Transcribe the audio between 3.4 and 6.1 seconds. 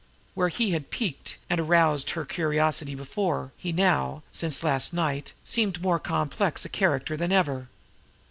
he now, since last night, seemed more